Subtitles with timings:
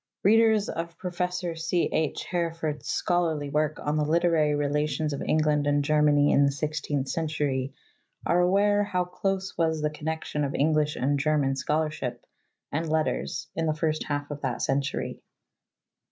[0.23, 1.87] Readers of Professor C.
[1.93, 2.25] H.
[2.31, 7.71] Herford's scholarly work on the Literary Relations of Etigland and Germany in the Sixteenth Centurx
[8.25, 12.25] are aware how close was the connection of Erlglish and German scholarship
[12.71, 15.21] and letters in the first half of that century.